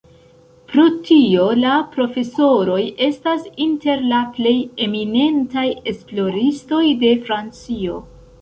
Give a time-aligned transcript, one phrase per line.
[0.69, 8.05] Pro tio, la profesoroj estas inter la plej eminentaj esploristoj de Francio.